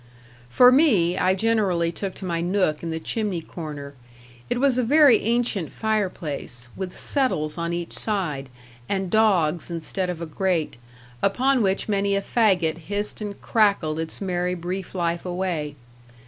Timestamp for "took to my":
1.91-2.41